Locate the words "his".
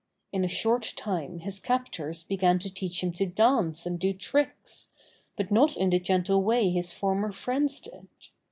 1.41-1.59, 6.71-6.91